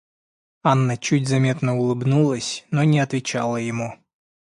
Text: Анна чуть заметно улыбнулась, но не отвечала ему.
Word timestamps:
Анна 0.63 0.97
чуть 0.97 1.27
заметно 1.27 1.77
улыбнулась, 1.77 2.65
но 2.71 2.83
не 2.83 2.99
отвечала 2.99 3.57
ему. 3.57 3.99